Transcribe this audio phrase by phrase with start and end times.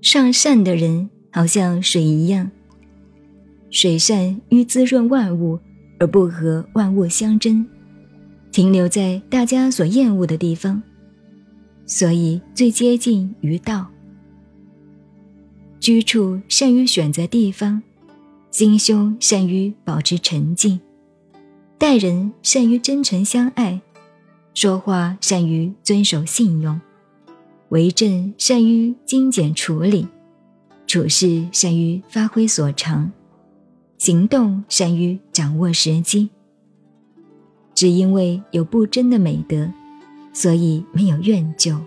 [0.00, 2.50] 上善的人好像水一样，
[3.70, 5.58] 水善于滋润万物，
[5.98, 7.66] 而不和万物相争，
[8.52, 10.80] 停留在大家所厌恶的地方，
[11.84, 13.86] 所以最接近于道。
[15.80, 17.82] 居处善于选择地方，
[18.50, 20.80] 心胸善于保持沉静，
[21.76, 23.80] 待人善于真诚相爱，
[24.54, 26.80] 说话善于遵守信用。
[27.70, 30.06] 为政善于精简处理，
[30.86, 33.10] 处事善于发挥所长，
[33.98, 36.30] 行动善于掌握时机。
[37.74, 39.70] 只因为有不争的美德，
[40.32, 41.78] 所以没有怨疚。